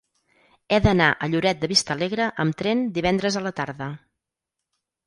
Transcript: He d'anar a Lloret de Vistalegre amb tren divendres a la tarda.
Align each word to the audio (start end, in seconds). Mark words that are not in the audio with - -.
He 0.69 0.79
d'anar 0.85 1.09
a 1.13 1.29
Lloret 1.33 1.61
de 1.65 1.69
Vistalegre 1.73 2.31
amb 2.45 2.59
tren 2.63 2.85
divendres 2.99 3.39
a 3.43 3.47
la 3.51 3.57
tarda. 3.63 3.93